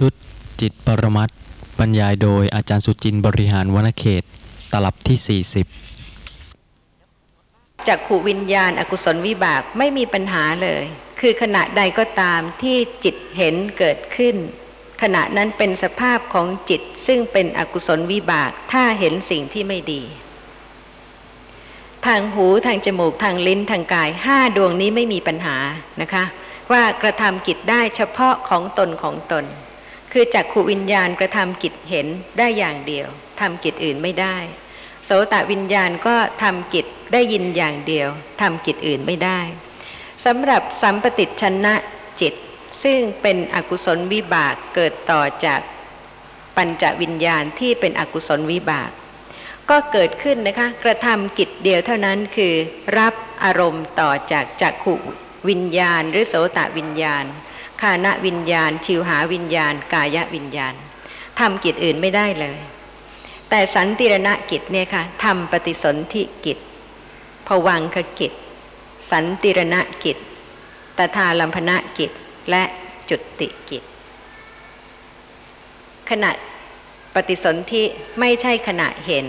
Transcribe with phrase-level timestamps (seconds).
[0.00, 0.14] ชุด
[0.60, 1.28] จิตปรมัต
[1.78, 4.22] บรรยายโดยอาจารย์สุจินต์บริหารวณเขต
[4.72, 10.84] ตลับที่ 40จากขูวิญญาณ อกุศลวิบากไม่มีปัญหาเลย
[11.20, 14.36] คือขณะใดก็ตามที่จิตเห็นเกิดขึ้น
[15.02, 20.02] ขณะนั้นเป็นสภาพของจิตซึ่งเป็นอกุศลวิบากถ้าเห็นสิ่งที่ไม่ดี
[22.06, 25.56] ทางหูทางจมูกทางลิ้นทางกายห้าดวงนี้ไม่มีปัญหา
[26.00, 26.24] นะคะ
[26.72, 29.46] ว่ากระทำกิจได้เฉพาะของตนของตน
[30.12, 32.06] คือจากขูวิญญาณกระทำกิจเห็น
[32.38, 33.06] ได้อย่างเดียว
[33.40, 34.36] ทำกิจอื่นไม่ได้
[35.04, 38.08] โสตวิญญาณก็ทำกิจได้ยินอย่างเดียว
[38.40, 39.40] ทำกิจอื่นไม่ได้
[40.24, 41.74] สำหรับสัมปติชนะ
[42.20, 42.34] จิต
[42.82, 45.60] ซึ่งเป็นอกุศลวิบากเกิดต่อจาก
[46.56, 48.90] ปัญจวิญญาณที่เป็นอกุศลวิบาก
[49.70, 52.54] ก็เกิดขึ้นนะคะกระทำกิจเดียวเท่านั้นคือ
[52.98, 53.14] รับ
[53.44, 54.94] อารมณ์ต่อจากจักขุ
[55.48, 57.24] วิญญาณ หรือโสตวิญญาณ
[57.80, 60.74] คานวิญญาณ ชิวหาวิญญาณ กายวิญญาณ
[61.40, 62.58] ทำกิจอื่นไม่ได้เลย
[63.50, 66.58] แต่สันติรณกิจเนี่ยค่ะทำปฏิสนธิกิจ
[67.46, 68.32] ผวังคกิจ
[69.10, 70.16] สันติรณกิจ
[70.98, 72.10] ตถาลัมพนกิจ
[72.50, 72.62] และ
[73.08, 73.82] จุติกิจ
[76.10, 76.30] ขณะ
[77.14, 77.82] ปฏิสนธิ
[78.20, 79.26] ไม่ใช่ขณะเห็น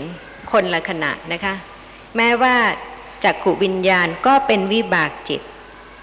[0.52, 1.54] คนละขณะนะคะ
[2.16, 2.56] แม้ว่า
[3.24, 5.40] จักขวิญญาณก็เป็นวิบากจิต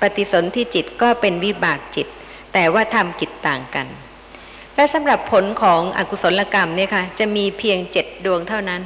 [0.02, 2.08] ปฏิสนธิจิตก็เป็นวิบากจิต
[2.54, 3.88] แต่ว่าทำกิจต่างกัน
[4.76, 8.82] และสำหรับผลของอกุศลกรรมเนี่ยค่ะจะมีเพียงเจ็ดดวงเท่านั้น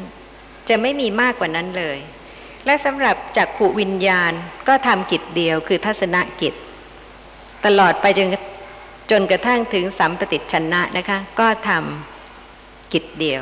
[0.70, 1.98] จะไม่มีมากกว่านั้นเลย
[2.66, 4.32] และสำหรับจักขวิญญาณ
[4.68, 6.54] ก็ทำกิจเดียวคือทัศนกิจ
[7.66, 8.28] ตลอดไปจน
[9.12, 13.42] จนกระทั่งถึงสัมปติชนะนะคะ ก็ทำกิจเดียว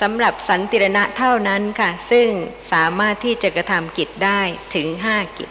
[0.00, 2.28] สำหรับสันติรณะเท่านั้นค่ะ ซึ่ง
[2.72, 4.40] สามารถที่จะกระทำกิจได้
[4.74, 5.50] ถึงห้ากิจ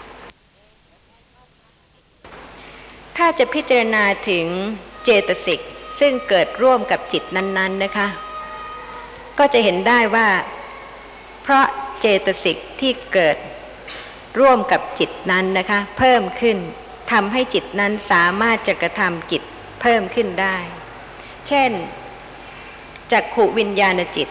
[3.19, 4.45] ถ้าจะพิจารณาถึง
[5.03, 5.59] เจตสิก
[5.99, 8.07] ซึ่งเกิดร่วมกับจิตนั้นๆนะคะ
[9.39, 10.27] ก็จะเห็นได้ว่า
[11.43, 11.65] เพราะ
[11.99, 13.37] เจตสิกที่เกิด
[14.39, 16.57] ร่วมกับจิตนั้นนะคะ เพิ่มขึ้น
[17.11, 19.43] ทำให้จิตนั้นสามารถจะกระทำกิจ
[19.81, 20.57] เพิ่มขึ้นได้
[21.47, 21.71] เช่น
[23.11, 24.27] จักขวิญญาณจิต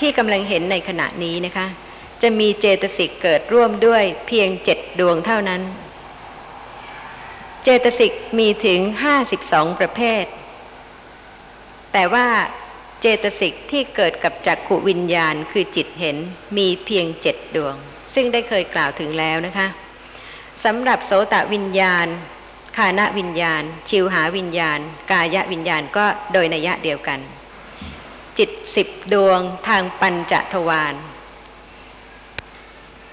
[0.00, 1.66] ที่กำลังเห็นในขณะนี้นะคะ
[2.22, 5.62] จะมีเจตสิกเกิดร่วมด้วยเพียงเจ็ดดวงเท่านั้น
[7.68, 10.24] จตสิกมีถึงห้าสิบสองประเภท
[11.92, 12.26] แต่ว่า
[13.00, 16.16] เจตสิกที่เกิดกับจักขวิญญาณคือจิตเห็น
[16.56, 17.74] มีเพียงเจ็ดดวง
[18.14, 19.66] ซึ่งได้เคยกล่าวถึงแล้วนะคะ
[20.64, 22.06] สำหรับโสตวิญญาณ
[22.76, 24.78] คานวิญญาณ ชิวหาวิญญาณ
[25.10, 27.20] กายวิญญาณก็โดยนัยะเดียวกัน
[28.38, 30.94] จิตสิบดวงทางปัญจทวาร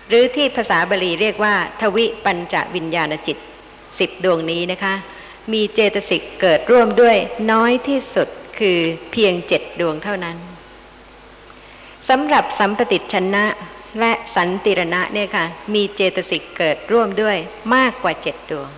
[0.08, 3.38] หรือที่ภาษาบาลีเรียกว่า ทวิปัญจวิญญาณจิต
[4.00, 4.94] สิบดวงนี้นะคะ
[5.54, 7.18] มีเจตสิกเกิดร่วมด้วย
[7.52, 8.28] น้อยที่สุด
[8.60, 8.80] คือ
[9.12, 10.38] เพียงเจ็ดดวงเท่านั้น
[12.10, 13.46] สำหรับสัมปติชนะ
[14.00, 17.38] และสันติรณะเนี่ยค่ะ มีเจตสิกเกิดร่วมด้วย
[17.76, 18.70] มากกว่าเจ็ดดวง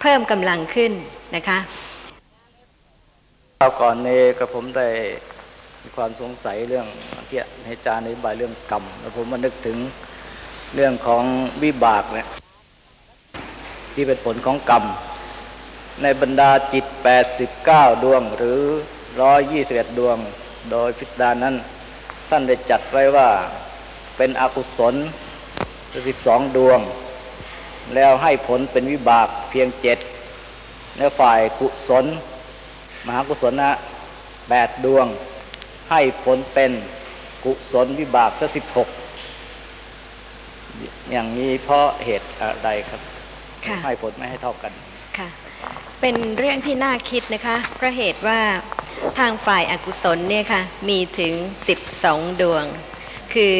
[0.00, 0.92] เพิ่มกำลังขึ้น
[1.34, 1.58] นะคะ
[3.58, 4.88] คราวก่อนนี้กับผมได้
[5.82, 6.86] มีความสงสัยเรื่อง
[7.28, 9.76] ที่ให้อาจารย์อธิบายเรื่องกรรม แล้วผมมานึกถึง
[10.74, 11.24] เรื่องของ
[11.62, 12.28] วิบากเนี่ย
[13.94, 14.84] ที่เป็นผลของกรรม
[16.02, 16.84] ในบรรดาจิต
[17.44, 18.62] 89 ดวงหรือ
[19.28, 20.18] 121 ดวง
[20.70, 21.54] โดยพิสดารนั้น
[22.28, 23.28] ท่านได้จัดไว้ว่า
[24.16, 24.94] เป็นอกุศล
[25.74, 26.80] 12 ดวง
[27.94, 29.98] แล้วให้ผลเป็นวิบากเพียงเจ็ด
[30.98, 32.04] และฝ่ายกุศล
[33.06, 33.70] มหากุศลนะ
[34.48, 35.06] แปดดวง
[35.90, 36.72] ให้ผลเป็น
[37.44, 38.88] กุศลวิบากสักสิบหก
[41.10, 43.11] อย่างนี้เพราะเหตุอะไรครับ
[43.84, 44.72] ให้ผลไม่ให้เท่ากัน
[45.18, 45.28] ค่ะ
[46.00, 48.40] เป็นเรื่องที่น่าคิดนะคะเพราะเหตุว่า
[49.18, 51.32] ทางฝ่ายอากุศลเนี่ยค่ะมีถึง
[51.68, 52.64] สิบสองดวง
[53.34, 53.56] คือ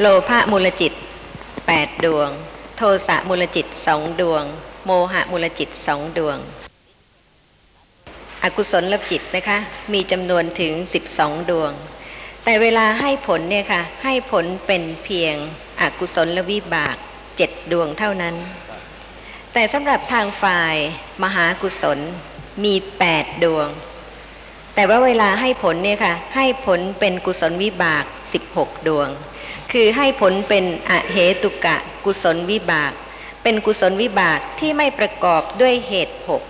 [0.00, 0.92] โลภะมูลจิต
[1.66, 2.28] แปดดวง
[2.76, 4.44] โทสะมูลจิตสองดวง
[4.84, 6.38] โมหะมูลจิตสองดวง
[8.42, 9.58] อกุศลลจิตนะคะ
[9.92, 10.72] มีจำนวนถึง
[11.12, 11.72] 12 ดวง
[12.44, 15.34] แต่เวลาให้ผลเนี่ยค่ะให้ผลเป็นเพียง
[15.80, 16.96] อกุศลลวิบาก
[17.36, 18.34] เจ็ดดวงเท่านั้น
[19.54, 20.76] แต่สำหรับทางฝ่าย
[21.24, 21.98] มหากุศล
[22.64, 23.68] มี8ดดวง
[24.74, 28.04] แต่ว่าเวลาให้ผลเนี่ยค่ะ ให้ผลเป็นกุศลวิบาก
[28.46, 29.08] 16ดวง
[29.72, 32.92] คือให้ผลเป็นอเหตุกะกุศลวิบาก
[33.42, 36.42] เป็นกุศลวิบากที่ไม่ประกอบด้วยเหตุหก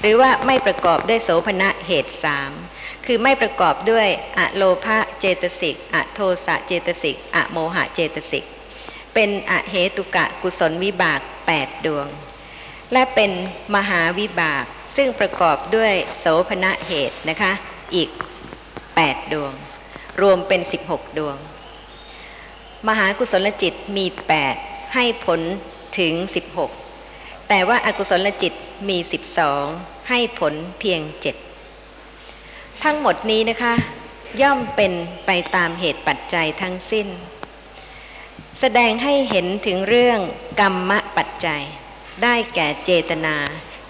[0.00, 2.50] หรือว่าไม่ประกอบด้วยโสภณะเหตุสาม
[3.06, 4.08] คือไม่ประกอบด้วย
[4.38, 8.44] อะโลภะเจตสิกอะโทสะเจตสิกอะโมหะเจตสิก
[9.14, 11.20] เป็นอะเหตุกะกุศลวิบาก
[11.52, 12.06] 8ดวง
[12.92, 13.30] และเป็น
[13.76, 14.64] มหาวิบาก
[14.96, 17.52] ซึ่งประกอบด้วยโสภณะเหตุนะคะ
[17.94, 18.08] อีก
[18.70, 19.52] 8 ดวง
[20.20, 21.36] รวมเป็น 16 ดวง
[22.88, 24.06] มหากุศลจิตมี
[24.50, 25.40] 8 ให้ผล
[25.98, 26.12] ถึง
[26.82, 28.52] 16 แต่ว่าอากุศลจิต
[28.88, 28.98] มี
[29.52, 31.00] 12 ให้ผลเพียง
[31.92, 33.74] 7 ทั้งหมดนี้นะคะ
[34.42, 34.92] ย่อมเป็น
[35.26, 37.08] ไปตามเหตุปัจจัยทั้งสิ้น
[38.60, 40.18] แสดงให้เห็นถึงเรื่อง
[40.60, 41.62] กรรมปัจจัย
[42.22, 43.36] ได้แก่เจตนา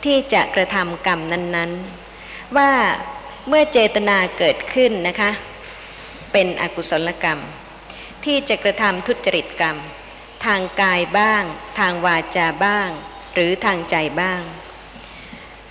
[0.05, 1.71] ที่จะกระทำกรรมนั้น
[2.15, 2.73] ๆ ว่า
[3.49, 5.31] เมื่อเจตนาเกิดขึ้นนะคะ
[6.32, 7.41] เป็นอกุศลกรรม
[8.25, 9.76] ที่จะกระทำทุจริตกรรม
[10.44, 11.43] ทางกายบ้าง
[11.79, 12.88] ทางวาจาบ้าง
[13.35, 14.41] หรือทางใจบ้าง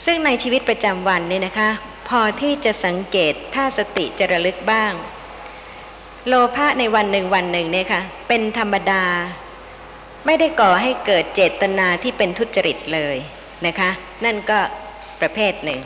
[0.06, 1.70] ซึ่งในชีวิตประจำวันเนี่ยนะคะ
[2.10, 4.94] พอที่จะสังเกตถ้าสติจะระลึกบ้าง
[6.28, 9.04] โลภะในวันหนึ่งวันหนึ่งเนี่ยค่ะเป็นธรรมดา
[10.26, 13.18] ไม่ได้ก่อให้เกิดเจตนาที่เป็นทุจริตเลย
[13.66, 13.90] นะคะ
[14.26, 14.60] นั่นก็
[15.22, 15.82] ประเภทหนึ่ง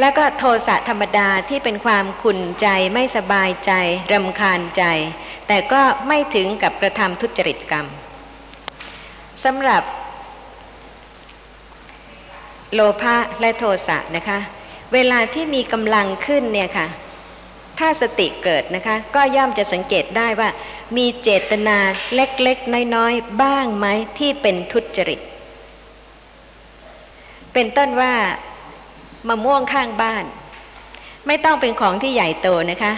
[0.00, 3.72] แล้วก็โทสะธรรมดาที่เป็นความขุนใจไม่สบายใจ
[4.12, 4.84] รำคาญใจ
[5.48, 7.86] แต่ก็ไม่ถึงกับกระทำทุจริตกรรม
[9.44, 9.82] สำหรับ
[12.74, 14.38] โลภะและโทสะนะคะ
[14.94, 16.86] เวลาที่มีกำลังขึ้นเนี่ยค่ะ
[17.82, 20.48] ถ้าสติเกิดนะคะ ก็ย่อมจะสังเกตได้ว่า
[20.96, 21.78] มีเจตนา
[22.14, 23.86] เล็กๆ น้อยๆ บ้างไหม
[24.18, 25.20] ที่เป็นทุจริต
[27.52, 28.12] เป็นต้นว่า
[29.28, 30.24] มะม่วงข้างบ้าน
[31.26, 32.92] ไม่ต้องเป็นของที่ใหญ่โตนะคะ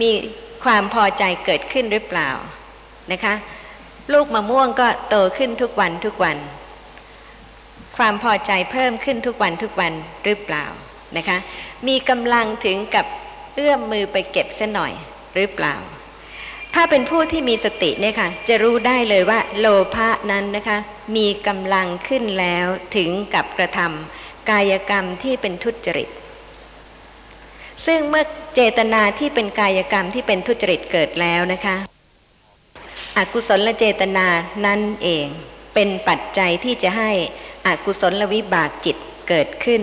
[0.00, 0.10] มี
[0.64, 2.30] ความพอใจเกิดขึ้นหรือเปล่า
[3.12, 3.34] นะคะ
[4.12, 6.36] ลูกมะม่วงก็โตขึ้นทุกวันทุกวัน
[7.96, 9.92] ความพอใจเพิ่มขึ้นทุกวันทุกวัน
[10.24, 10.64] หรือเปล่า
[11.16, 11.38] นะคะ
[11.88, 13.06] มีกำลังถึงกับ
[13.60, 14.92] เอื้อมมือไปเก็บเสียหน่อย
[15.34, 15.76] หรือเปล่า
[16.74, 20.78] ถ้าเป็นผู้ที่มีสติเนี่ยค่ะ จะรู้ได้เลยว่า โลภะนั้นนะคะ
[21.16, 22.66] มีกำลังขึ้นแล้ว
[22.96, 26.08] ถึงกับกระทำกายกรรมที่เป็นทุจริต
[27.86, 28.24] ซึ่งเมื่อ
[28.54, 31.76] เจตนาที่เป็นกายกรรมที่เป็นทุจริตเกิดแล้วนะคะ
[33.16, 34.26] อกุศลเจตนา
[34.66, 35.26] นั่นเอง
[35.74, 37.10] เป็นปัจจัยที่จะให้
[37.66, 38.96] อกุศลวิบากจิต
[39.28, 39.82] เกิดขึ้น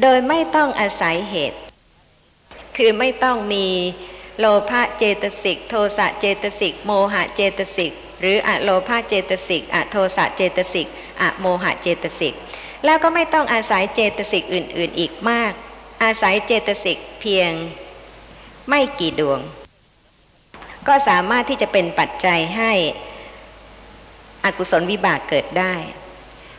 [0.00, 1.61] โดยไม่ต้องอาศัยเหตุ
[2.76, 3.66] คือไม่ต้องมี
[4.38, 10.86] โลภะเจตสิก โทสะเจตสิก โมหะเจตสิก หรืออะโลภะเจตสิกอะโทสะเจตสิก
[11.20, 12.34] อะโมหะเจตสิก
[12.84, 15.52] แล้วก็ไม่ต้องอาศัยเจตสิกอื่น ๆ อีกมาก
[16.02, 17.50] อาศัยเจตสิกเพียง
[18.68, 19.40] ไม่กี่ดวง
[20.88, 22.72] ก็สามารถที่จะเป็นปัจจัยให้
[24.44, 25.74] อกุศลวิบากเกิดได้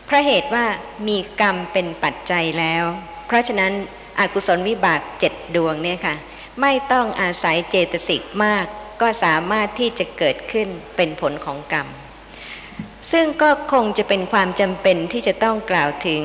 [0.05, 0.65] เพราะเหตุว่า
[1.07, 2.83] มีกรรมเป็นปัจจัยแล้ว
[3.27, 3.73] เพราะฉะนั้น
[4.19, 6.15] อกุศลวิบากเจ็ดดวงเนี่ยค่ะ
[6.61, 8.65] ไม่ต้องอาศัยเจตสิกมาก
[9.01, 11.87] ก็สามารถที่จะเกิดขึ้นเป็นผลของกรรม
[13.11, 16.23] ซึ่งก็คงจะเป็นความจำเป็นที่จะต้องกล่าวถึง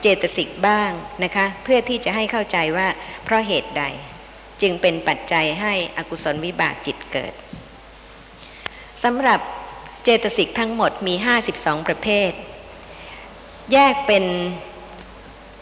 [0.00, 0.90] เจตสิกบ้าง
[1.24, 2.88] นะคะ เพื่อที่จะให้เข้าใจว่า
[3.24, 3.84] เพราะเหตุใด
[4.62, 7.32] จึงเป็นปัจจัยให้อกุศลวิบากจิตเกิด
[9.04, 9.40] สำหรับ
[10.04, 11.14] เจตสิกทั้งหมดมี
[11.50, 12.30] 52 ประเภท
[13.72, 14.24] แยกเป็น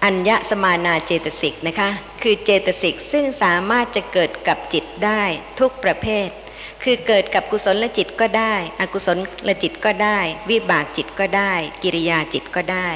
[0.07, 1.89] อัญญสมานาเจตสิกนะคะ
[2.23, 5.23] คือเจตสิกซึ่งสามารถจะเกิดกับจิตได้
[5.61, 6.29] ทุกประเภท
[6.83, 9.09] คือเกิดกับกุศลจิตก็ได้ อกุศ
[9.49, 10.19] ลจิตก็ได้
[10.51, 12.89] วิบากจิตก็ได้ กิริยาจิตก็ได้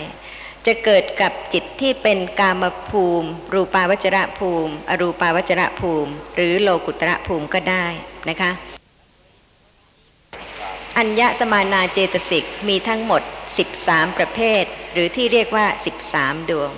[0.66, 7.86] จะเกิดกับจิตที่เป็นกามภูมิ รูปาวจระภูมิ อรูปาวจระภูมิ หรือโลกุตระภูมิก็ได้
[8.28, 8.50] นะคะ
[10.98, 13.22] อัญญสมานาเจตสิกมีทั้งหมด
[13.70, 15.66] 13 ประเภท หรือที่เรียกว่า
[16.08, 16.72] 13 ดวง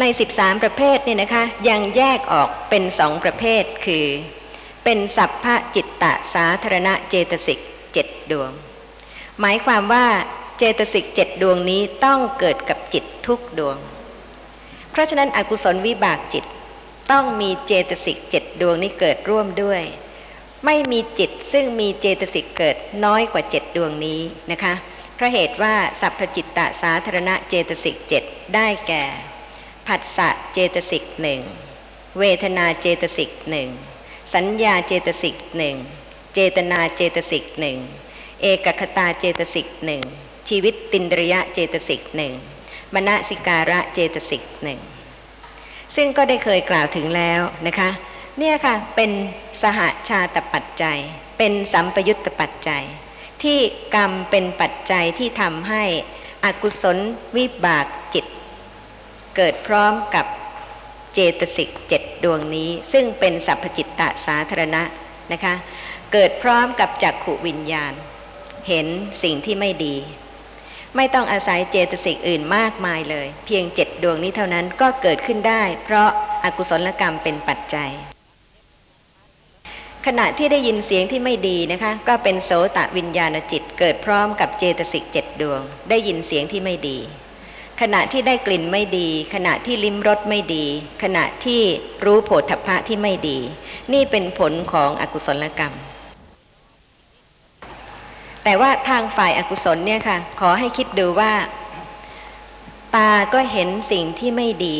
[0.00, 4.06] ใน 13 ประเภทเนี่ยนะคะยังแยกออกเป็นสองประเภทคือ
[4.84, 7.58] เป็นสัพพะจิตตะสาธารณะเจตสิก
[7.92, 8.50] เจ็ดดวง
[9.40, 10.06] หมายความว่า
[10.58, 13.76] เจตสิกเจ็ดดวงนี้ต้องเกิดกับจิตทุกดวง
[14.90, 16.44] เพราะฉะนั้นอกุศลวิบากจิต
[17.10, 19.82] ต้องมีเจตสิกเจ็ดดวงนี้เกิดร่วมด้วย
[20.64, 24.74] ไม่มีจิตซึ่งมีเจตสิกเกิดน้อยกว่าเจ็ดดวงนี้นะคะ
[25.14, 28.22] เพราะเหตุว่าสัพพจิตตสาธารณะเจตสิกเจ็ด
[28.54, 29.04] ได้แก่
[29.86, 31.40] ผัสสะเจตสิกหนึ่ง
[32.18, 33.68] เวทนาเจตสิกหนึ่ง
[34.34, 35.76] สัญญาเจตสิกหนึ่ง
[36.34, 37.78] เจตนาเจตสิกหนึ่ง
[38.42, 40.02] เอกคตาเจตสิกหนึ่ง
[40.48, 42.32] ชีวิตตินริยะเจตสิกหนึ่ง
[42.94, 44.80] มณสิการะเจตสิกหนึ่ง
[45.96, 47.90] ซึ่งก็ได้เคยกล่าวถึงแล้วนะคะ
[48.38, 49.10] เนี่ยค่ะเป็น
[49.62, 50.98] สหาชาตปัจจัย
[51.38, 52.84] เป็นสัมปยุตตปัจจัย
[53.42, 53.58] ที่
[53.94, 55.84] กรรมเป็นปัจจัยที่ทำให้
[56.44, 56.98] อกุศล
[57.36, 58.26] วิบากจิต
[59.36, 60.26] เกิดพร้อมกับ
[61.14, 64.82] เจตสิกเจ็ดดวงนี้ ซึ่งเป็นสัพพจิตตสาธารณะ
[65.32, 65.54] นะคะ
[66.12, 67.92] เกิดพร้อมกับจักขุวิญญาณ
[68.68, 68.86] เห็น
[69.22, 69.96] สิ่งที่ไม่ดี
[70.96, 76.08] ไม่ต้องอาศัยเจตสิกอื่นมากมายเลย เพียงเจ็ดดวงนี้เท่านั้นก็เกิดขึ้นได้ เพราะ
[76.44, 77.90] อากุศลกรรมเป็นปัจจัย
[80.06, 86.98] ขณะที่ได้ยินเสียงที่ไม่ดีนะคะ ก็เป็นโสตะวิญญาณจิตเกิดพร้อมกับเจตสิกเจ็ดดวง ได้ยินเสียงที่ไม่ดี
[87.80, 90.64] ขณะที่ได้กลิ่นไม่ดี ขณะที่ลิ้มรสไม่ดี
[91.02, 91.60] ขณะที่
[92.04, 93.38] รู้โผฏฐัพพะที่ไม่ดี
[93.92, 95.74] นี่เป็นผลของอกุศลกรรม
[98.44, 101.32] แต่ว่าทางฝ่ายอากุศลเนี่ยค่ะ ขอให้คิดดูว่า
[102.94, 104.76] ตาก็เห็นสิ่งที่ไม่ดี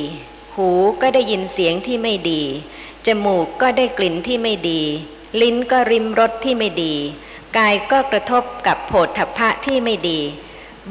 [0.57, 0.71] หู
[1.03, 2.43] ก็ได้ยินเสียงที่ไม่ดี
[3.07, 4.81] จมูกก็ได้กลิ่นที่ไม่ดี
[5.41, 6.95] ลิ้นก็ริมรสที่ไม่ดี
[7.57, 10.21] กายก็กระทบกับโผฏฐัพพะที่ไม่ดี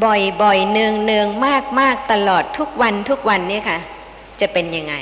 [0.04, 3.80] บ่อยๆเนืองเนืองมากมากตลอดทุกวันทุกวันเนี่ยค่ะ
[4.42, 4.96] จะเป็นยังไง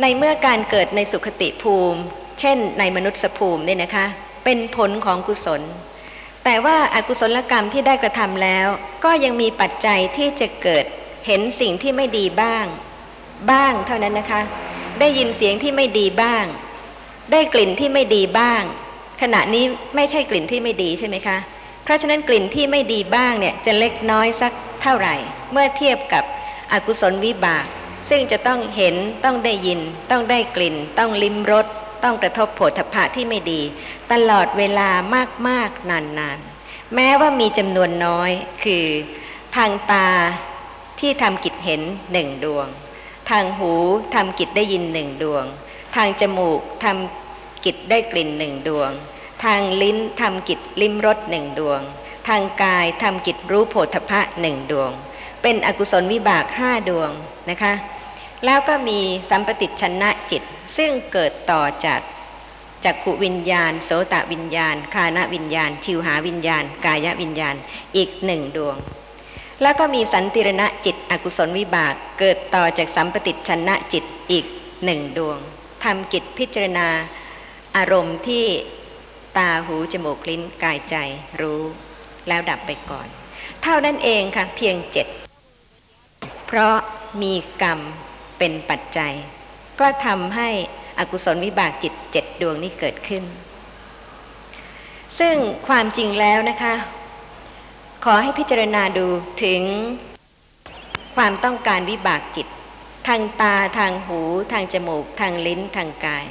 [0.00, 2.00] ในเมื่อการเกิดในสุขติภูมิ
[2.40, 4.06] เช่นในมนุษย์ภูมิเนี่ยนะคะ
[4.44, 5.62] เป็นผลของกุศล
[6.44, 8.66] แต่ว่าอากุศลกรรมที่ได้กระทำแล้ว
[9.04, 10.84] ก็ยังมีปัจจัยที่จะเกิด
[11.26, 12.64] เห็นสิ่งที่ไม่ดีบ้าง
[13.50, 14.40] บ้างเท่านั้นนะคะ
[15.00, 16.44] ได้ยินเสียงที่ไม่ดีบ้าง
[17.32, 18.62] ได้กลิ่นที่ไม่ดีบ้าง
[19.22, 19.64] ขณะนี้
[19.96, 21.36] ไม่ใช่กลิ่นที่ไม่ดีใช่ไหมคะ
[21.88, 24.52] เพราะฉะนั้นกลิ่นที่ไม่ดีบ้างเนี่ยจะเล็กน้อยสัก
[24.82, 25.14] เท่าไหร่
[25.52, 26.24] เมื่อเทียบกับ
[26.72, 27.66] อกุศลวิบาก
[28.08, 29.80] ซึ่งจะต้องเห็นต้องได้ยิน
[30.10, 31.66] ต้องได้กลิ่น ต้องลิ้มรส
[32.04, 33.62] ต้องกระทบโผฏฐพะที่ไม่ดี
[34.12, 34.88] ตลอดเวลา
[35.48, 38.30] มากๆนานๆ แม้ว่ามีจำนวนน้อย
[38.64, 38.86] คือ
[39.56, 40.08] ทางตา
[41.00, 42.66] ที่ทำกิจเห็นหนึ่งดวง
[43.30, 43.72] ทางหู
[44.14, 45.44] ทำกิจได้ยินหนึ่งดวง
[45.96, 48.92] ทางจมูกทำกิจได้กลิ่นหนึ่งดวง
[49.44, 51.80] ทางลิ้นทำกิจลิ้มรสหนึ่งดวง
[52.28, 54.90] ทางกายทำกิจรู้โผฏฐะหนึ่งดวง
[55.42, 57.10] เป็นอกุศลวิบากห้าดวง
[57.50, 57.72] นะคะ
[58.44, 58.98] แล้วก็มี
[59.30, 60.42] สัมปติชนะจิต
[60.76, 62.00] ซึ่งเกิดต่อจาก
[62.84, 67.54] จักขุวิญญาณ โสตวิญญาณ คานวิญญาณ ชิวหาวิญญาณ กายวิญญาณ
[67.96, 68.76] อีกหนึ่งดวง
[69.62, 74.46] แล้วก็มีสันติรณะจิตอกุศลวิบากเกิดต่อจากสัมปติชนะจิตอีก
[74.84, 75.38] หนึ่งดวง
[75.84, 76.88] ทำกิจพิจารณา
[77.76, 78.46] อารมณ์ที่
[79.38, 80.96] ตาหูจมูกลิ้นกายใจ
[81.40, 81.62] รู้
[82.28, 83.08] แล้วดับไปก่อน
[83.62, 85.06] เท่านั้นเองค่ะเพียงเจ็ด
[86.46, 86.76] เพราะ
[87.22, 87.80] มีกรรม
[88.38, 89.14] เป็นปัจจัย
[89.80, 90.48] ก็ทำให้
[90.98, 93.24] อกุศลวิบากจิตเจ็ดดวงนี้เกิดขึ้น
[95.18, 95.36] ซึ่ง
[95.68, 96.74] ความจริงแล้วนะคะ
[98.04, 99.06] ขอให้พิจารณาดู
[99.44, 99.62] ถึง
[101.16, 102.46] ความต้องการวิบากจิต
[103.08, 104.20] ทางตาทางหู
[104.52, 106.26] ทางจมูก ทางลิ้นทางกาย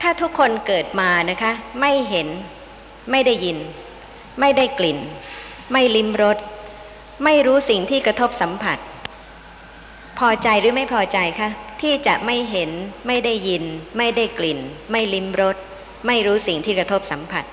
[0.00, 2.28] ถ้าทุกคนเกิดมานะคะ ไม่เห็น
[3.10, 3.58] ไม่ได้ยิน
[4.40, 4.98] ไม่ได้กลิ่น
[5.72, 6.38] ไม่ลิ้มรส
[7.24, 8.78] ไม่รู้สิ่งที่กระทบสัมผัส
[10.18, 11.50] พอใจหรือไม่พอใจคะ
[11.82, 12.70] ที่จะไม่เห็น
[13.06, 13.64] ไม่ได้ยิน
[13.98, 14.58] ไม่ได้กลิ่น
[14.90, 15.56] ไม่ลิ้มรส
[16.06, 17.44] ไม่รู้สิ่งที่กระทบสัมผัส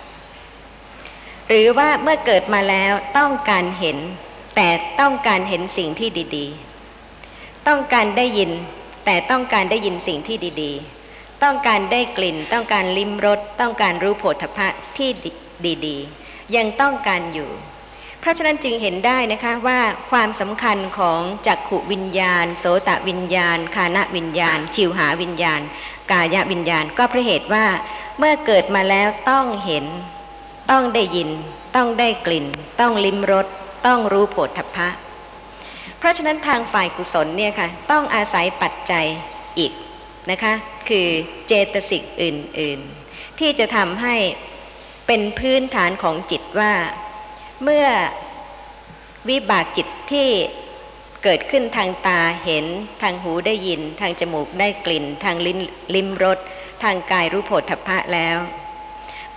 [1.48, 3.98] หรือว่าเมื่อเกิดมาแล้วต้องการเห็น
[4.56, 4.70] แต่
[5.00, 6.46] ต้องการเห็นสิ่งที่ดี
[7.08, 8.52] ๆ ต้องการได้ยิน
[9.06, 10.93] แต่ต้องการได้ยินสิ่งที่ดี ๆ
[11.44, 15.10] ต้องการได้กลิ่น ต้องการลิ้มรสต้องการรู้โผฏฐัพะที่
[15.86, 17.50] ดีๆ ยังต้องการอยู่
[18.20, 19.80] เพราะฉะนั้นจึงเห็นได้นะคะว่า
[20.12, 25.62] ความสำคัญของจักขุวิญญาณ โสตวิญญาณ คานวิญญาณ ชิวหาวิญญาณ
[26.12, 27.66] กายวิญญาณ ก็เพราะเหตุว่า
[28.20, 29.86] เมื่อเกิดมาแล้วต้องเห็น
[30.72, 31.30] ต้องได้ยิน
[31.76, 32.46] ต้องได้กลิ่น
[32.80, 33.48] ต้องลิ้มรส
[33.86, 34.88] ต้องรู้โผฏฐพพะ
[35.98, 39.06] เพราะฉะนั้นทางฝ่ายกุศลเนี่ยค่ะต้องอาศัยปัจจัย
[39.60, 39.72] อีก
[40.32, 40.54] นะคะ
[40.90, 41.08] คือ
[41.48, 44.16] เจตสิกอื่นๆ ที่จะทำให้
[45.08, 46.74] เป็นพื้นฐานของจิตว่า
[47.64, 47.86] เมื่อ
[49.30, 50.30] วิบากจิตที่
[51.24, 52.66] เกิดขึ้นทางตาเห็น
[53.02, 55.60] ทางหูได้ยิน ทางจมูกได้กลิ่น ทางลิ้น
[55.96, 56.40] ลิ้มรส
[56.84, 58.38] ทางกายรู้โผฏฐัพพะแล้ว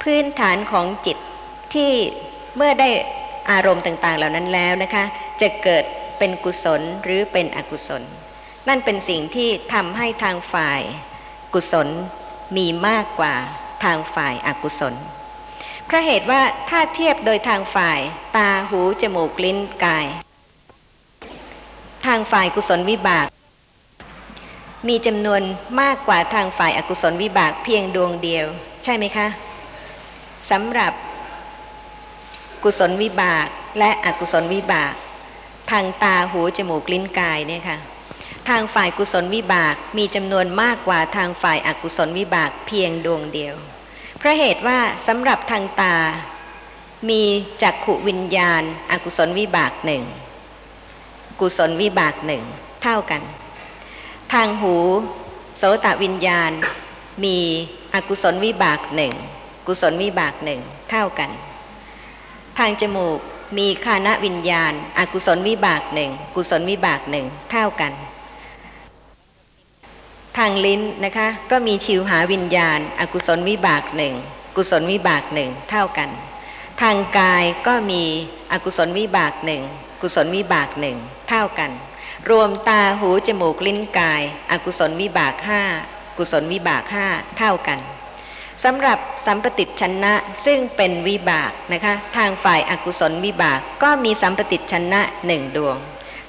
[0.02, 1.18] พื้นฐานของจิต
[1.74, 1.92] ที่
[2.56, 2.88] เมื่อได้
[3.50, 5.04] อารมณ์ต่างๆ เหล่านั้นแล้วนะคะ
[5.40, 5.84] จะเกิด
[6.18, 8.02] เป็นกุศลหรือเป็นอกุศล
[8.68, 10.80] นั่นเป็นสิ่งที่ทำให้ทางฝ่าย
[11.54, 11.88] กุศล
[12.56, 13.34] มีมากกว่า
[13.84, 14.94] ทางฝ่ายอากุศล
[15.86, 18.00] เพราะเหตุว่าถ้าเทียบโดยทางฝ่าย
[18.36, 20.06] ตาหูจมูกลิ้นกาย
[22.06, 23.26] ทางฝ่ายกุศลวิบาก
[24.88, 25.42] มีจำนวน
[25.80, 28.46] มากกว่าทางฝ่ายอากุศลวิบากเพียงดวงเดียว
[28.84, 29.26] ใช่ไหมคะ
[30.50, 30.92] สำหรับ
[32.64, 33.46] กุศลวิบาก
[33.78, 34.92] และอกุศลวิบาก
[35.70, 37.78] ทางตาหูจมูกลิ้นกายเนี่ยค่ะ
[38.48, 43.54] ทางฝ่ายกุศลวิบากมีจำนวนมากกว่าทางฝ่ายอากุศลวิบากเพียงดวงเดียว
[44.18, 45.96] เพราะเหตุว่าสำหรับทางตา
[47.08, 47.22] มี
[47.62, 50.02] จักขุวิญญาณอากุศลวิบากหนึ่ง
[51.40, 52.42] กุศลวิบากหนึ่ง
[52.82, 53.22] เท่ากัน
[54.32, 54.76] ทางหู
[55.58, 56.52] โสตวิญญาณ
[57.24, 57.38] มี
[57.94, 59.12] อกุศลวิบากหนึ่ง
[59.66, 60.60] กุศลวิบากหนึ่ง
[60.90, 61.30] เท่ากัน
[62.58, 63.18] ทางจมูก
[63.58, 67.92] มีคานะวิญญาณอากุศลวิบากหนึ่งกุศลวิบากหนึ่งเท่ากัน
[70.36, 74.14] ทางลิ้นนะคะ ก็มีชิวหาวิญญาณอากุศลวิบากหนึ่ง
[74.56, 76.10] กุศลวิบากหนึ่งเท่ากัน
[76.82, 78.02] ทางกายก็มี
[78.52, 79.62] อกุศลวิบากหนึ่ง
[80.02, 80.96] กุศลวิบากหนึ่ง
[81.28, 81.70] เท่ากัน
[82.30, 85.62] รวมตาหูจมูกลิ้นกาย อกุศลวิบากห้า
[86.18, 87.06] กุศลวิบากห้า
[87.38, 87.78] เท่ากัน
[88.64, 90.14] สำหรับสัมปติชนะ
[90.44, 95.76] ซึ่งเป็นวิบากนะคะ ทางฝ่ายอากุศลวิบากก็มีสัมปติชนะหนึ่งดวง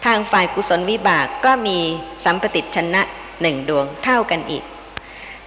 [0.06, 1.78] ทางฝ่ายกุศลวิบากก็มี
[2.26, 3.02] สัมปติชนะ
[3.42, 4.64] หนึ่งดวงเท่ากันอีก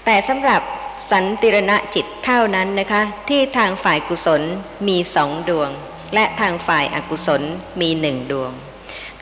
[0.05, 0.63] แต่สำหรับ
[1.11, 4.43] สันติรณะจิตเท่านั้นนะคะ ที่ทางฝ่ายกุศล
[4.89, 5.71] มีสองดวง
[6.15, 7.43] และทางฝ่ายอากุศล
[7.81, 8.53] มีหนึ่งดวง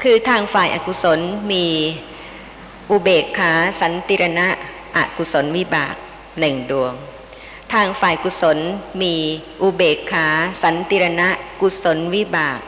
[0.02, 1.20] คือทางฝ่ายอากุศล
[1.52, 1.64] มี
[2.90, 4.48] อุเบกขาสันติรณะ
[4.96, 5.94] อกุศลวิบาก
[6.40, 6.92] หนึ่งดวง
[7.72, 8.58] ทางฝ่ายกุศล
[9.02, 9.14] มี
[9.62, 10.26] อุเบกขา
[10.62, 11.28] สันติรณะ
[11.60, 12.58] กุศลวิบาก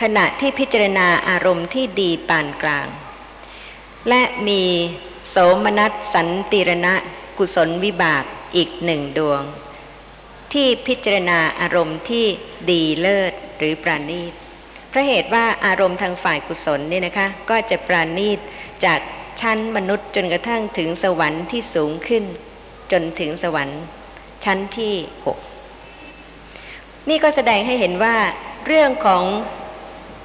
[0.00, 2.88] ขณะที่พิจารณาอารมณ์ที่ดีปานกลาง
[4.08, 4.62] และมี
[5.28, 6.94] โสมนัสสันติรณะ
[7.38, 8.24] กุศลวิบาก
[8.56, 9.42] อีกหนึ่งดวง
[10.52, 12.26] ที่พิจารณาอารมณ์ที่
[12.70, 14.32] ดีเลิศหรือปราณีต
[14.88, 18.38] เพราะเหตุว่าอารมณ์ทางฝ่ายกุศลนี่นะคะ ก็จะปราณีต
[18.84, 19.00] จาก
[19.40, 22.24] ชั้นมนุษย์จนกระทั่งถึงสวรรค์ที่สูงขึ้น
[22.92, 23.80] จนถึงสวรรค์
[24.44, 24.94] ชั้นที่
[25.26, 25.38] หก
[27.08, 28.16] นี่ก็แสดงให้เห็นว่า
[28.66, 29.24] เรื่องของ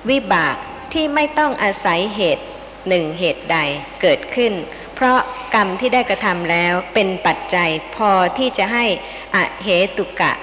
[0.10, 0.56] วิบาก
[0.94, 2.46] ที่ไม่ต้องอาศัยเหตุ
[2.88, 3.58] หนึ่งเหตุใด
[4.02, 4.54] เกิดขึ้น
[4.96, 5.20] เพราะ
[5.56, 8.86] กรรมที่ได้กระทำแล้วเป็นปัจจัยพอที่จะให้
[9.36, 10.34] อเหตุกะ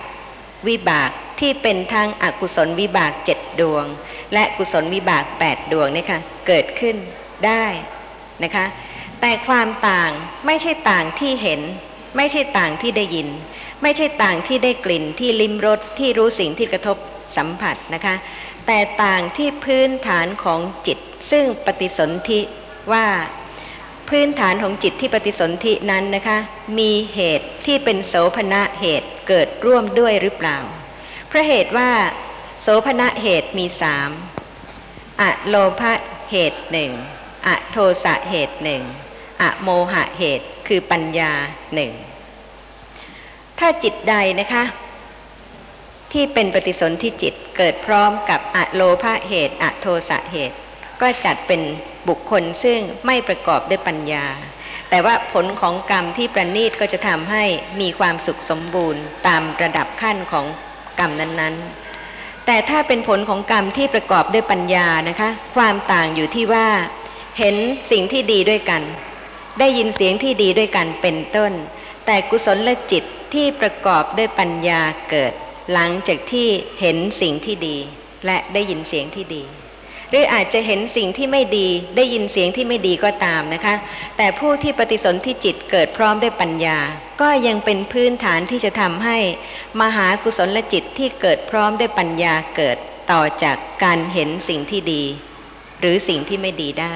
[0.69, 3.85] วิบากที่เป็นทั้งอกุศลวิบากเจ็ดดวง
[4.33, 6.97] และกุศลวิบากแปดดวงนี่ค่ะเกิดขึ้น
[7.47, 7.65] ได้
[8.45, 8.67] นะคะ
[9.21, 10.11] แต่ความต่าง
[10.47, 11.61] ไม่ใช่ต่างที่เห็น
[12.17, 13.29] ไม่ใช่ต่างที่ได้ยิน
[13.83, 16.97] ไม่ใช่ต่างที่ได้กลิ่นที่ลิ้มรสที่รู้สิ่งที่กระทบ
[17.37, 18.15] สัมผัสนะคะ
[18.67, 20.99] แต่ต่างที่พื้นฐานของจิต
[21.31, 22.41] ซึ่งปฏิสนธิ
[22.93, 23.07] ว่า
[24.09, 26.39] พื้นฐานของจิตที่ปฏิสนธินั้นนะคะ
[26.79, 30.59] มีเหตุที่เป็นโสภณะเหตุเกิดร่วมด้วยหรือเปล่า
[31.29, 31.91] เพราะเหตุว่า
[32.63, 34.11] โสภณะเหตุมีสาม
[35.21, 35.93] อะโลภะ
[36.31, 36.91] เหตุหนึ่ง
[37.47, 38.83] อะโทสะเหตุหนึ่ง
[39.43, 41.33] อะโมหะเหตุคือปัญญา
[41.75, 41.93] หนึ่ง
[43.59, 44.65] ถ้าจิตใดนะคะ
[46.13, 50.57] ที่เป็นปฏิสนธิจิตเกิดพร้อมกับอะโลภะเหตุอะโทสะเหตุ
[51.03, 51.63] ก็จัดเป็น
[52.09, 54.27] บุคคลซึ่งไม่ประกอบด้วยปัญญา
[54.91, 57.45] แต่ว่าผลของกรรมที่ประณีตก็จะทำให้
[57.81, 60.47] มีความสุขสมบูรณ์ ตามระดับขั้นของ
[60.99, 66.69] กรรมนั้นๆ แต่ถ้าเป็นผลของกรรมที่ประกอบด้วยปัญญานะคะ ความต่างอยู่ที่ว่า
[67.39, 67.57] เห็น
[67.91, 68.83] สิ่งที่ดีด้วยกัน
[69.59, 71.53] ได้ยินเสียงที่ดีด้วยกันเป็นต้น
[72.07, 75.33] แต่กุศลและจิตที่ประกอบด้วยปัญญาเกิด
[75.73, 76.49] หลังจากที่
[76.81, 77.77] เห็นสิ่งที่ดี
[78.27, 79.43] และได้ยินเสียงที่ดี
[80.13, 83.75] หรืออาจจะเห็นสิ่งที่ไม่ดีได้ยินเสียงที่ไม่ดีก็ตามนะคะ
[84.17, 86.79] แต่ผู้ที่ปฏิสนธิจิตเกิดพร้อมด้วยปัญญา
[87.21, 89.19] ก็ยังเป็นพื้นฐานที่จะทำให้
[89.81, 92.77] มหากุศลจิตที่เกิดพร้อมด้วยปัญญาเกิด
[93.13, 95.03] ต่อจากการเห็นสิ่งที่ดี
[95.81, 96.95] หรือสิ่งที่ไม่ดีได้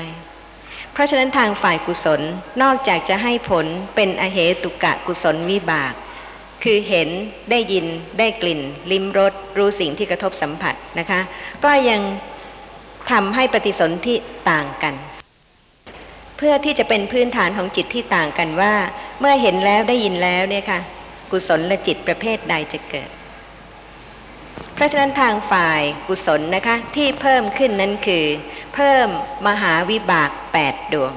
[0.92, 2.20] เพราะฉะนั้นทางฝ่ายกุศล
[2.62, 5.92] นอกจากจะให้ผลเป็นอเหตุกะกุศลวิบาก
[6.64, 7.08] คือเห็น
[7.50, 7.86] ได้ยิน
[8.18, 11.20] ได้กลิ่น ลิ้มรสรู้สิ่งที่กระทบสัมผัสนะคะ
[11.64, 12.00] ก็ยัง
[13.10, 14.14] ทำให้ปฏิสนธิ
[14.50, 14.94] ต่างกัน
[16.36, 18.74] เพื่อที่จะเป็นพื้นฐานของจิตที่ต่างกันว่า
[19.20, 20.80] เมื่อเห็นแล้วได้ยินแล้วเนี่ยค่ะ
[21.30, 23.10] กุศลและจิตประเภทใดจะเกิด
[24.74, 28.24] เพราะฉะนั้นทางฝ่ายกุศลนะคะ ที่เพิ่มขึ้นนั้นคือ
[28.74, 29.08] เพิ่ม
[29.46, 31.12] มหาวิบากแปดดวง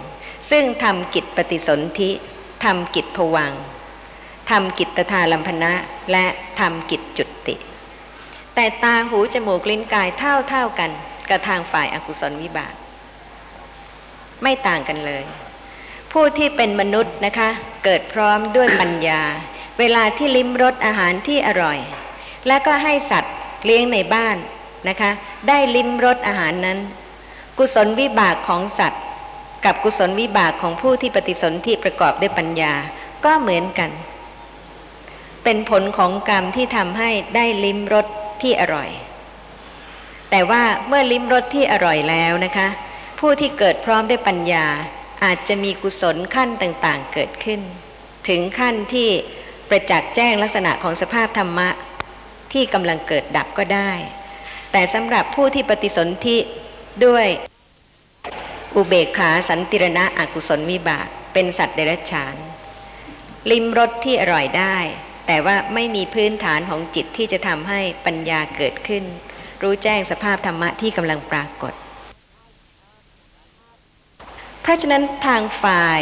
[0.52, 2.12] ซึ่งทำกิจปฏิสนธิ
[2.64, 3.54] ทำกิจผวัง
[4.52, 5.74] ทำกิจตถาลัมพนะ
[6.12, 6.26] และ
[6.60, 7.56] ทำกิจจุติ
[8.56, 10.92] แต่ตาหูจมูกลิ้นกายเท่าเท่ากัน
[11.30, 12.74] กับทางฝ่ายอากุศลวิบาก
[14.44, 15.24] ไม่ต่างกันเลย
[16.12, 17.50] ผู้ที่เป็นมนุษย์นะคะ
[17.84, 19.22] เกิดพร้อมด้วยปัญญา
[19.80, 21.80] เวลาที่ลิ้มรสอาหารที่อร่อย
[22.48, 24.38] และก็ให้สัตว์เลี้ยงในบ้าน
[24.90, 25.12] นะคะ
[25.48, 26.80] ได้ลิ้มรสอาหารนั้น
[27.58, 29.04] กุศลวิบากของสัตว์
[29.66, 32.74] กับกุศลวิบากของผู้ที่ปฏิสนธิประกอบด้วยปัญญา
[33.26, 33.92] ก็เหมือนกัน
[35.44, 38.06] เป็นผลของกรรมที่ทำให้ได้ลิ้มรส
[38.42, 38.90] ที่อร่อย
[40.30, 42.68] แต่ว่าเมื่อลิ้มรสที่อร่อยแล้วนะคะ
[43.20, 44.66] ผู้ที่เกิดพร้อมด้วยปัญญา
[45.24, 47.62] อาจจะมีกุศลขั้นต่างๆ เกิดขึ้น
[48.28, 49.10] ถึงขั้นที่
[49.70, 51.70] ประจักษ์แจ้งลักษณะของสภาพธรรมะ
[52.54, 53.92] ที่กำลังเกิดดับก็ได้
[54.72, 56.38] แต่สำหรับผู้ที่ปฏิสนธิ
[57.06, 57.28] ด้วย
[58.76, 62.36] อุเบกขาสันติรณะอกุศลวิบาก เป็นสัตว์เดรัจฉาน
[63.52, 64.78] ลิมรสที่อร่อยได้
[65.28, 69.04] แต่ว่าไม่มีพื้นฐานของจิตที่จะทำให้ปัญญาเกิดขึ้น
[69.64, 71.74] รู้แจ้งสภาพธรรมะที่กำลังปรากฏ
[74.62, 76.02] เพราะฉะนั้นทางฝ่าย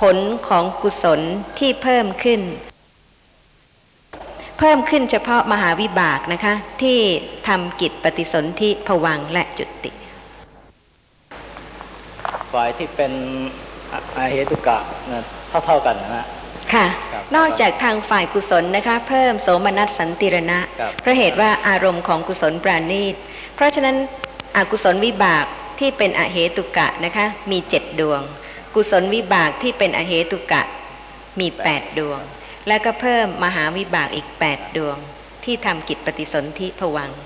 [0.00, 0.16] ผล
[0.48, 1.20] ของกุศล
[1.58, 2.40] ที่เพิ่มขึ้น
[4.58, 6.98] เพิ่มขึ้นเฉพาะมหาวิบากนะคะ ที่
[7.48, 9.92] ทำกิจปฏิสนธิผวังและจุติ
[12.54, 13.12] ฝ่ายที่เป็น
[14.16, 14.78] อาเหตุกะ
[15.12, 15.22] นะ
[15.66, 16.24] เท่าๆกันนะฮะ
[16.74, 23.14] ค่ะครับนอกจากทางฝ่ายกุศลนะคะ เพิ่มโสมนัสสันติรณะครับเพราะเหตุว่าอารมณ์ของกุศลปราณีต
[23.54, 23.96] เพราะฉะนั้น
[24.56, 25.46] อกุศลวิบาก
[25.80, 28.20] ที่เป็นอเหตุกะนะคะมีเจ็ดดวง
[28.74, 30.62] กุศลวิบากที่เป็นอเหตุกะ
[31.40, 32.20] มีแปดดวง
[32.68, 34.96] แล้วก็เพิ่มมหาวิบากอีกแปดดวง
[35.44, 37.20] ที่ทำกิจปฏิสนธิผวังค์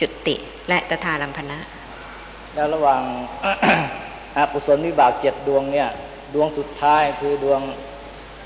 [0.00, 0.36] จุติ
[0.68, 1.58] และตถาลัมพนะ
[2.54, 3.02] แล้วระหว่าง
[4.36, 5.88] อกุศลวิบากเจ็ดดวงเนี่ย
[6.34, 7.60] ดวงสุดท้ายคือดวง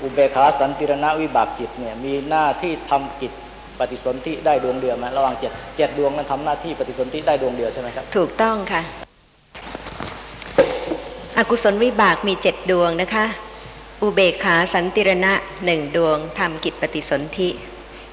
[0.01, 3.31] อุเบกขาสันติรณวิบากจิตเนี่ยมีหน้าที่ทำกิจ
[3.79, 8.81] ปฏิสนธิได้ดวงเดียวไหมระหว่างเจ็ดเจ็ดดวงนั้นทำหน้าที่ปฏิสนธิได้ดวงเดียวใช่ไหมครับ ถูกต้องค่ะ
[11.37, 13.25] อกุศลวิบากมีเจ็ดดวงนะคะ
[14.01, 15.33] อุเบกขาสันติรณะ
[15.65, 17.49] หนึ่งดวงทำกิจปฏิสนธิ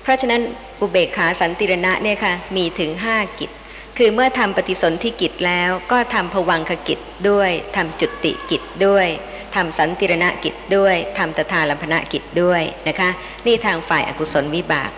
[0.03, 0.43] เพราะฉะนั้น
[0.81, 3.51] อุเบกขาสันติรณะเนี่ยค่ะมีถึงห้ากิจ
[3.99, 6.99] คือเมื่อทำปฏิสนธิกิจแล้วก็ทำภวังคกิจ
[7.31, 9.07] ด้วยทำจุติกิจด้วย
[9.55, 13.11] ทำสันติรณกิจด้วยทำตถาลัมพนกิจด้วยนะคะ
[13.47, 14.91] นี่ทางฝ่ายอากุศลวิบาก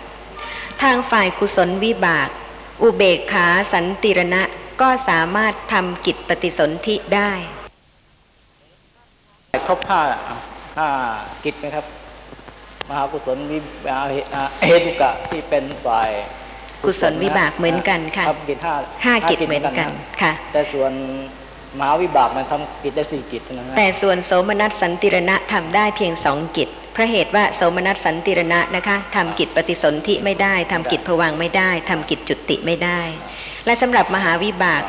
[0.83, 2.29] ทางฝ่ายกุศลวิบาก
[2.81, 4.41] อุเบกขาสันติรณะ
[4.81, 7.31] ก็สามารถทำกิจปฏิสนธิได้
[9.67, 10.01] ครบห้า
[10.77, 10.89] ห้า
[11.43, 11.85] กิจไหมครับ
[12.89, 16.09] มหากุศลวิอาเหอาเหตุกะที่เป็นฝ่าย
[16.85, 18.73] กุศลวิบากเหมือนกันค่ะรับกิจห้า
[19.05, 19.89] ห้ากิจเหมือนกัน
[20.21, 20.91] ค่ะ แต่ส่วน
[21.79, 33.01] มหาวิบากมันทำกิจได้สี่กิจนะฮะแต่ส่วนโสมนัสสันติรณะทำได้เพียงสองกิจเพราะเหตุว่าโสมนัสสันติรณะนะคะทำกิจปฏิสนธิไม่ได้ทำกิจผวังค์ไม่ได้ทำกิจจุติไม่ได้
[33.65, 34.83] และสำหรับมหาวิบาก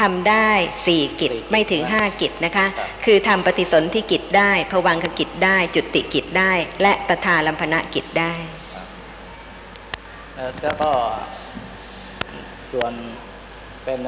[0.00, 0.50] ทำได้
[0.86, 2.66] สี่กิจไม่ถึงห้ากิจนะคะ
[3.04, 8.34] คือทำปฏิสนธิกิจได้ผวังคกิจได้ จุติกิจได้ และตถาลัมพนกิจได้
[10.36, 10.90] แล้วก็
[12.72, 12.92] ส่วน
[13.84, 14.00] เป็น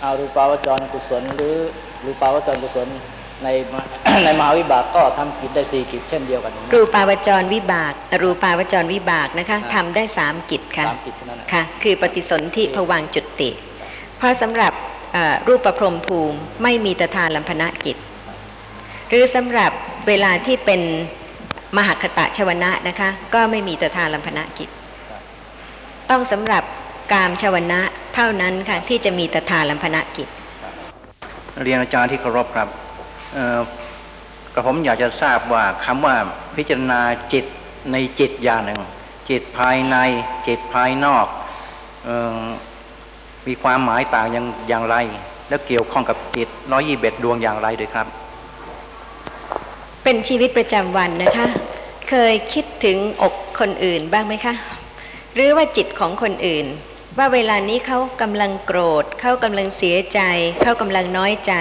[0.00, 1.54] เอ่ออารูปาวจรกุศล หรือ
[2.04, 2.88] รูปาวจรกุศล
[3.44, 3.84] ในมห
[4.24, 13.50] ในมหาวิบากก็ทำกิจได้สี่กิจเช่นเดียวกันนะรูปาวจรวิบากอรูปาวจรวิบากนะคะอ่าทำได้สามกิจค่ะสามกิจเท่านั้นนะค่ะ คือปฏิสนธิผวังค์จุติ
[14.16, 14.72] เพราะสำหรับ
[15.12, 17.96] เอ่อรูปประพรหมภูมิไม่มีตถาลัมพนกิจ
[19.08, 19.70] หรือสำหรับ
[20.08, 20.80] เวลาที่เป็น
[21.76, 24.68] มหคตะชวนะนะคะ ก็ไม่มีตถาลัมพนกิจ
[26.10, 26.64] ต้องสำหรับ
[27.12, 27.80] กามชวนะ
[28.14, 30.28] เท่านั้นค่ะที่จะมีตถาลัมพนกิจ
[31.62, 32.68] เรียนอาจารย์ที่เคารพครับ
[33.34, 33.60] เอ่อ
[34.54, 36.14] กระผมอยากจะทราบว่าคำว่า
[36.56, 37.00] พิจารณา
[37.32, 37.44] จิต
[37.92, 38.80] ในจิตอย่างหนึ่ง
[39.30, 39.96] จิตภายใน
[40.46, 41.26] จิตภายนอก
[42.04, 42.38] เออ
[43.46, 44.96] มีความหมายต่างอย่างอย่างไร
[45.48, 48.06] แล้วเกี่ยวข้องกับจิตร้อยยี่เบ็ดดวงอย่างไรด้วยครับ
[50.04, 51.46] เป็นชีวิตประจำวันนะคะ
[52.08, 54.54] เคยคิดถึงอกคนอื่นบ้างไหมคะ
[55.34, 56.66] หรือว่าจิตของคนอื่น
[57.18, 60.20] ว่าเวลานี้เขากำลังโกรธเขากำลังเสียใจ
[60.62, 61.52] เขากำลังน้อยใจ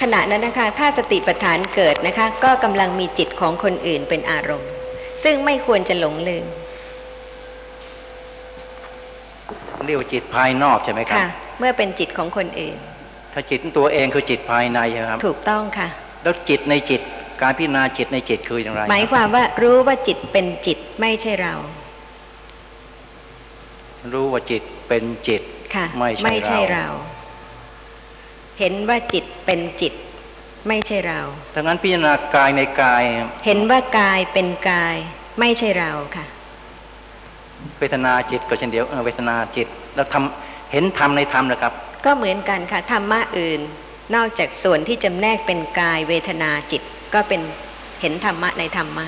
[0.00, 4.70] ขณะนั้นนะคะ ถ้าสติปัฏฐานเกิดนะคะ ก็กำลังมีจิตของคนอื่นเป็นอารมณ์
[5.24, 6.44] ซึ่งไม่ควรจะหลงลืม
[9.84, 12.76] เรียกว่าจิตภายนอกใช่ไหมครับค่ะ เมื่อเป็นจิตของคนอื่น
[13.32, 15.88] ถ้าจิตตัวเองคือจิตภายในใช่ไหมครับ ถูกต้องค่ะ
[16.22, 17.00] แล้วจิตในจิต
[17.42, 21.54] การพิจารณาจิตในจิตคืออย่างไร หมายความว่ารู้ว่าจิตเป็นจิต ไม่ใช่เรา
[24.12, 25.42] รู้ว่าจิตเป็นจิต
[25.74, 26.10] ค่ะไม่
[26.46, 26.86] ใช่เราเรา
[28.58, 29.94] เห็นว่าจิตเป็นจิต
[30.68, 31.20] ไม่ใช่เรา
[31.54, 33.02] ดังนั้นพิจารณากายในกาย
[33.46, 34.96] เห็นว่ากายเป็นกาย
[35.40, 36.26] ไม่ใช่เราค่ะ
[37.78, 41.72] เวทนาจิตก็เช่นเดียวเออเวทนาจิตแล้วทำเห็นธรรมในธรรมนะครับ
[42.04, 43.60] ก็เหมือนกันค่ะธรรมะอื่น
[44.14, 46.82] นอกจากส่วนที่จำแนกเป็นกายเวทนาจิต
[47.14, 47.40] ก็เป็น
[48.00, 49.06] เห็นธรรมะในธรรมะ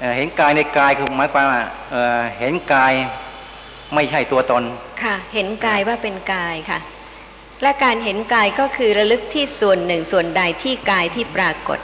[0.00, 2.92] เอ่อเห็นกายในกายคือหมายความว่าเอ่อเห็นกาย
[3.94, 4.62] ไม่ใช่ตัวตน
[5.02, 6.80] ค่ะ เห็นกายว่าเป็นกายค่ะ
[7.62, 11.78] และการเห็นกายก็คือระลึกที่ส่วนหนึ่งส่วนใดที่กายที่ปรากฏ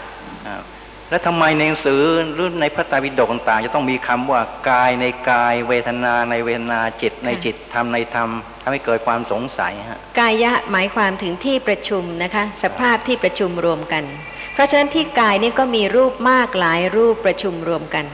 [0.47, 0.63] อ่า
[1.11, 2.01] แล้วทำไมในหนังสือ
[2.35, 8.31] หรือในพระไตรปิฎกต่างๆ จะต้องมีคำว่ากายในกาย เวทนาในเวทนาจิตในจิตธรรมในธรรม
[8.63, 14.05] ทำให้เกิดความสงสัยฮะกายะหมายความถึงที่ประชุมนะคะ สภาพที่ประชุมรวมกัน
[14.53, 18.07] เพราะฉะนั้นที่กายนี่ก็มีรูปมากหลายรูปประชุมรวมกัน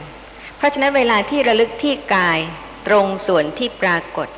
[0.57, 2.38] เพราะฉะนั้นเวลาที่ระลึกที่กาย
[2.87, 4.29] ตรงส่วนที่ปรากฏ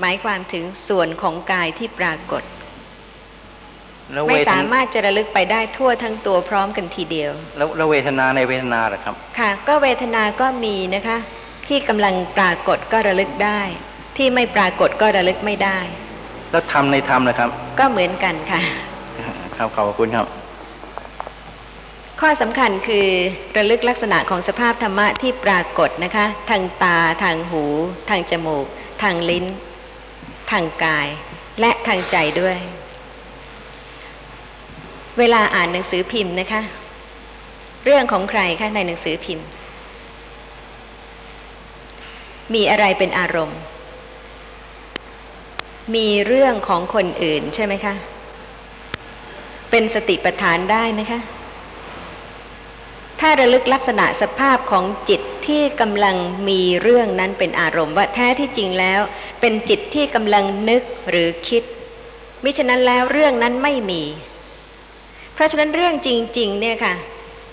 [0.00, 2.42] หมายความถึงส่วนของกายที่ปรากฏ
[4.12, 11.18] แล้วไม่เวทสามารถจะระลึกไปได้ทั่วทั้งตัวพร้อมกันทีเดียว แล้วแล้วเวทนาในเวทนาเหรอครับ ค่ะ ก็เวทนาก็มีนะคะ
[11.68, 13.60] ที่กำลังปรากฏก็ระลึกได้
[14.16, 15.78] ที่ไม่ปรากฏก็ระลึกไม่ได้
[16.50, 18.60] แล้วทำในธรรมนะครับ ก็เหมือนกันค่ะ
[19.62, 20.26] ครับขอบคุณครับ
[22.20, 23.08] ข้อสำคัญคือ
[23.56, 27.64] ระลึกลักษณะของสภาพธรรมะที่ปรากฏนะคะ ทางตาทางหู
[28.10, 28.66] ทางจมูก
[29.02, 29.46] ทางลิ้น
[30.50, 31.08] ทางกาย
[31.60, 32.56] และทางใจด้วย
[35.18, 36.62] เวลาอ่านหนังสือพิมพ์นะคะ
[37.84, 39.46] เรื่องของใครคะในหนังสือพิมพ์
[42.54, 43.58] มีอะไรเป็นอารมณ์
[45.94, 47.94] มีเรื่องของคนอื่นใช่ไหมคะ
[49.72, 51.20] เป็นสติปัฏฐานได้นะคะ
[53.20, 56.16] ถ้าระลึกลักษณะสภาพของจิตที่กำลัง
[56.48, 59.00] มีเรื่องนั้นเป็นอารมณ์ว่าแท้ที่จริงแล้ว
[59.40, 61.62] เป็นจิตที่กำลังนึกหรือคิด
[62.44, 64.02] มิฉะนั้นแล้วเรื่องนั้นไม่มี
[65.34, 66.08] เพราะฉะนั้นเรื่องจ
[66.38, 66.94] ริง ๆ เนี่ยค่ะ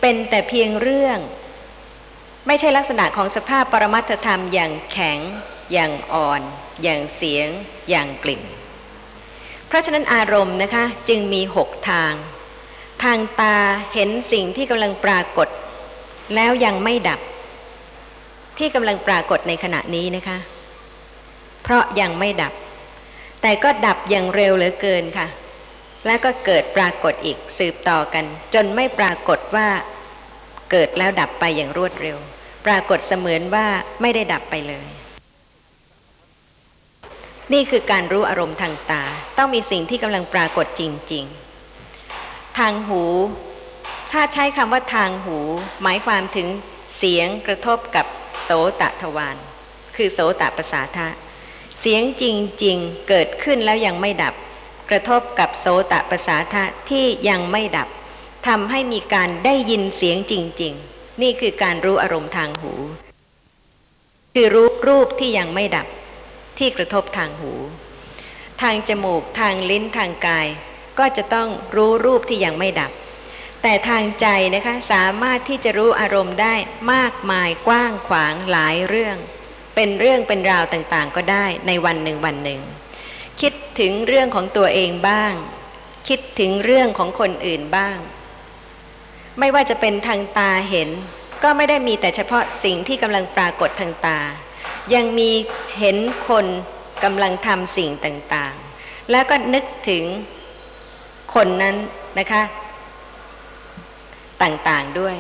[0.02, 1.18] เป็นแต่เพียงเรื่อง
[2.48, 5.20] ไม่ใช่ลักษณะของสภาพปรมัตธรรมอย่างแข็ง
[5.74, 6.42] อย่างอ่อน
[6.84, 7.48] อย่างเสียง
[7.90, 8.42] อย่างกลิ่น
[9.70, 12.14] เพราะฉะนั้นอารมณ์นะคะจึงมีหกทาง
[13.04, 13.58] ทางตา
[13.94, 15.48] เห็นสิ่งที่กำลังปรากฏ
[16.36, 17.20] แล้วยังไม่ดับ
[18.58, 20.38] ที่กำลังปรากฏในขณะนี้นะคะ
[21.64, 22.54] เพราะยังไม่ดับ
[23.42, 25.28] แต่ก็ดับอย่างเร็วเหลือเกินค่ะ
[26.06, 29.68] แล้วก็เกิดปรากฏอีกสืบต่อกัน จนไม่ปรากฏว่า
[30.72, 32.18] เกิดแล้วดับไปอย่างรวดเร็ว
[32.66, 33.66] ปรากฏเสมือนว่า
[34.02, 34.88] ไม่ได้ดับไปเลย
[37.54, 39.04] นี่คือการรู้อารมณ์ทางตา
[39.38, 40.82] ต้องมีสิ่งที่กำลังปรากฏจ
[41.14, 41.26] ริง
[41.92, 43.04] ๆ ทางหู
[44.12, 45.38] ถ้าใช้คำว่าทางหู
[45.82, 46.48] หมายความถึง
[46.98, 48.06] เสียงกระทบกับ
[48.44, 48.50] โส
[48.82, 49.38] ตทวาร
[49.96, 51.08] คือโสตประสาทะ
[51.80, 52.24] เสียงจ
[52.64, 54.34] ริง ๆ เกิดขึ้นแล้วยังไม่ดับ
[54.90, 57.88] กระทบกับโสตประสาทะที่ยังไม่ดับ
[58.48, 62.74] ทำให้มีการได้ยินเสียงจริง ๆ นี่คือการรู้อารมณ์ทางหู
[64.34, 65.88] คือรู้รูปที่ยังไม่ดับ
[66.60, 67.54] ที่กระทบทางหู
[68.62, 70.48] ทางจมูกทางลิ้นทางกาย
[71.00, 72.92] ก็จะต้องรู้รูปที่ยังไม่ดับ
[73.62, 76.56] แต่ทางใจนะคะสามารถที่จะรู้อารมณ์ได้
[76.94, 79.18] มากมายกว้างขวางหลายเรื่อง
[79.76, 82.62] เป็นเรื่องเป็นราวต่างๆ ก็ได้ในวันหนึ่งวันหนึ่ง
[83.42, 85.34] คิดถึงเรื่องของตัวเองบ้าง
[86.08, 87.98] คิดถึงเรื่องของคนอื่นบ้าง
[89.40, 90.90] ไม่ว่าจะเป็นทางตาเห็น
[91.44, 94.20] ก็ไม่ได้มีแต่เฉพาะสิ่งที่กำลังปรากฏทางตา
[94.94, 95.32] ยังมี
[95.80, 95.98] เห็น
[96.28, 96.46] คน
[97.04, 100.04] กำลังทำสิ่งต่างๆ แล้วก็นึกถึง
[101.36, 101.76] คนนั้น
[102.20, 102.44] นะคะ
[104.42, 105.16] ต่างๆด้วย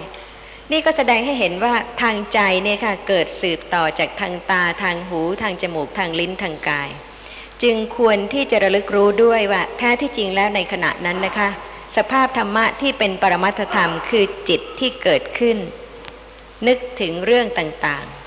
[0.72, 6.90] นี่ก็แสดงให้เห็นว่าทางใจเนี่ยค่ะเกิดสืบต่อจากทางตาทางหูทางจมูกทางลิ้นทางกาย
[7.64, 11.50] จึงควรที่จะระลึกรู้ด้วยว่าแท้ที่จริงแล้วในขณะนั้นนะคะ
[11.98, 15.58] สภาพธรรมะที่เป็นปรมัตถธรรมคือจิตที่เกิดขึ้น
[16.68, 18.19] นึกถึงเรื่องต่างๆ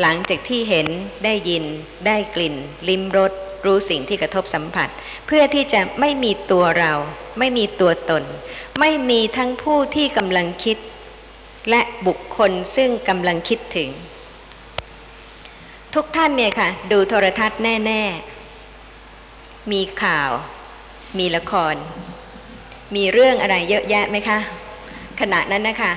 [0.00, 0.88] หลังจากที่เห็น
[1.24, 1.64] ได้ยิน
[2.06, 2.54] ได้กลิ่น
[2.88, 3.32] ลิ้มรส
[3.64, 4.88] รู้สิ่งที่กระทบสัมผัส
[5.26, 6.92] เพื่อที่จะไม่มีตัวเรา
[7.38, 8.24] ไม่มีตัวตน
[8.80, 10.78] ไม่มีทั้งผู้ที่กำลังคิด
[11.70, 13.88] และบุคคลซึ่งกำลังคิดถึง
[15.94, 18.02] ทุกท่านเนี่ยค่ะ ดูโทรทัศน์แน่
[18.88, 20.30] ๆ มีข่าว
[21.18, 21.74] มีละคร
[22.94, 24.38] มีเรื่องอะไรเยอะแยะไหมคะ
[25.20, 25.92] ขณะนั้นนะคะ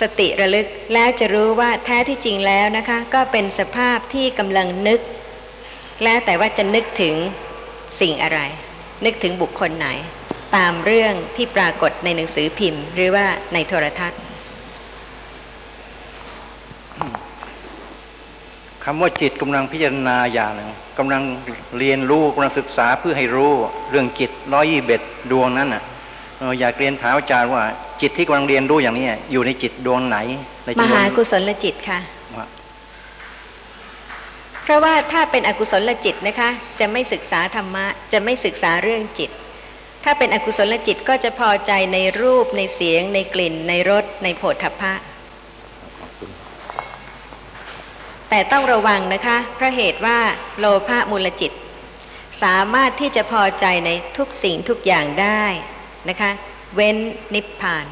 [0.00, 5.00] สติระลึกแล้วจะรู้ว่าแท้ที่จริงแล้วนะคะ ก็เป็นสภาพที่กำลังนึก
[6.04, 7.14] แล้วแต่ว่าจะนึกถึง
[8.00, 8.40] สิ่งอะไร
[9.04, 9.88] นึกถึงบุคคลไหน
[10.56, 14.20] ตามเรื่องที่ปรากฏในหนังสือพิมพ์ หรือว่าในโทรทัศน์
[18.84, 21.22] คำว่าจิตกำลังพิจารณาอย่างหนึ่งกำลัง
[21.78, 23.52] เรียนรู้กำลังศึกษาเพื่อให้รู้
[23.90, 25.82] เรื่องจิตร้อยยี่เบ็ดดวงนั้นน่ะ
[26.38, 27.62] เอ่ออยากเรียนถามอาจารย์ว่า
[28.00, 30.18] จิตที่กำลังเรียนรู้อย่างนี้อยู่ในจิตดวงไหน
[30.64, 31.98] ในมจำนวหานกุศลจิตค่ะ
[32.36, 32.46] ว่า
[34.62, 39.30] เพราะว่าถ้าเป็นอกุศลจิตนะคะ จะไม่ศึกษาธรรมะ จะไม่ศึกษาเรื่องจิต
[40.04, 44.92] ถ้าเป็นอกุศลจิตก็จะพอใจในรูปในเสียง ในกลิ่น ในรสในโผฏฐัพพะ
[46.00, 46.30] ขอบคุณ
[48.30, 50.18] แต่ต้องระวังนะคะเพราะเหตุว่า
[50.58, 51.52] โลภะมูลจิต
[52.42, 55.44] สามารถที่จะพอใจในทุกสิ่งทุกอย่างได้
[56.08, 56.30] นะคะ
[56.76, 56.96] เว้น
[57.34, 57.86] นิพพาน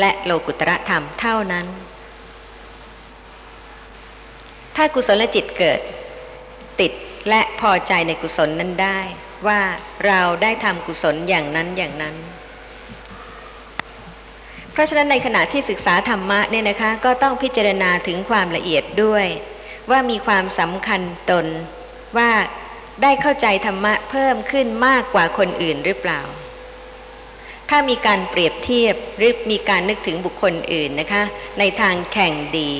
[0.00, 1.66] และโลกุตระธรรมเท่านั้น
[4.76, 5.80] ถ้ากุศลจิตเกิด
[6.80, 6.92] ติด
[7.28, 8.98] และพอใจในกุศลนั้นได้
[9.46, 9.60] ว่า
[10.06, 12.16] เราได้ทำกุศลอย่างนั้นอย่างนั้น
[14.72, 19.26] เพราะฉะนั้นในขณะที่ศึกษาธรรมะเนี่ยนะคะ ก็ต้องพิจารณาถึงความละเอียดด้วย
[19.90, 21.46] ว่ามีความสำคัญตน
[22.16, 22.30] ว่า
[23.02, 26.20] ได้เข้าใจธรรมะเพิ่มขึ้นมากกว่าคนอื่นหรือเปล่า
[27.70, 31.22] ถ้ามีการเปรียบเทียบหรือมีการนึกถึงบุคคลอื่นนะคะ
[31.58, 32.70] ในทางแข่งดี